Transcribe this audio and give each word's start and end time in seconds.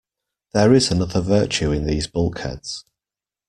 There 0.55 0.73
is 0.73 0.89
another 0.89 1.21
virtue 1.21 1.71
in 1.71 1.85
these 1.85 2.07
bulkheads. 2.07 2.85